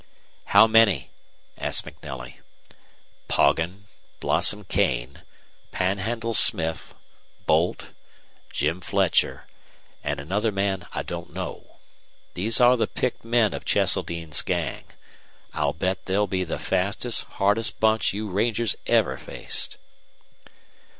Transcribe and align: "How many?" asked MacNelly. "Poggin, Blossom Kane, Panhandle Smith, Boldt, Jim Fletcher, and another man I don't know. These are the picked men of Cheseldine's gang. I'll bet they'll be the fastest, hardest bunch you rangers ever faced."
"How 0.45 0.65
many?" 0.65 1.11
asked 1.59 1.85
MacNelly. 1.85 2.39
"Poggin, 3.27 3.85
Blossom 4.19 4.63
Kane, 4.63 5.21
Panhandle 5.71 6.33
Smith, 6.33 6.95
Boldt, 7.45 7.91
Jim 8.51 8.81
Fletcher, 8.81 9.45
and 10.03 10.19
another 10.19 10.51
man 10.51 10.87
I 10.91 11.03
don't 11.03 11.31
know. 11.31 11.77
These 12.33 12.59
are 12.59 12.75
the 12.77 12.87
picked 12.87 13.23
men 13.23 13.53
of 13.53 13.63
Cheseldine's 13.63 14.41
gang. 14.41 14.85
I'll 15.53 15.73
bet 15.73 16.05
they'll 16.07 16.25
be 16.25 16.45
the 16.45 16.57
fastest, 16.57 17.25
hardest 17.37 17.79
bunch 17.79 18.11
you 18.11 18.27
rangers 18.27 18.75
ever 18.87 19.19
faced." 19.19 19.77